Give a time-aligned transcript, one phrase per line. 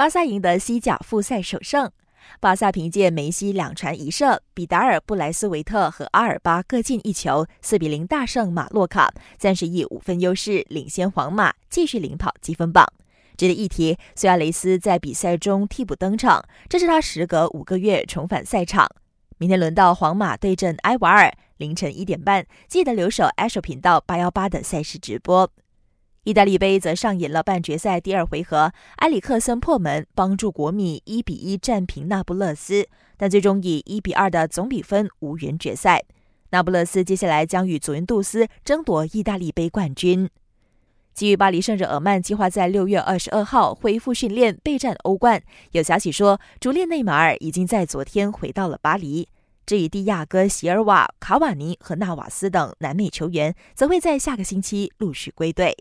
[0.00, 1.92] 巴萨赢得西甲复赛首胜。
[2.40, 12.90] 巴萨凭借梅西两传一射，比达尔、布莱斯维特和阿尔巴各进一球，四比零大胜马洛卡，暂时以五分优势领先皇马，继续领跑积分榜。
[13.36, 18.88] 值得一提，苏亚雷斯在比赛中替补登场，这是他时隔五个月重返赛场。
[19.36, 25.50] 明天轮到皇马对阵埃瓦尔，凌晨一点半，记得留守 H 频道八幺八的赛事直播。
[26.24, 36.04] 意大利杯则上演了半决赛第二回合，埃里克森破门，帮助国米一比一战平那不勒斯，但最终以一比二的总比分无缘决赛。
[36.50, 40.28] 那不勒斯接下来将与祖云杜斯争夺意大利杯冠军。
[41.14, 49.26] 基于巴黎圣日耳曼计划在六月二十二号恢复训练备战欧冠，有消息说主力内马尔已经在昨天回到了巴黎。
[49.64, 55.74] 至于蒂亚戈、席尔瓦、卡瓦尼和纳瓦斯等南美球员，则会在下个星期陆续归队。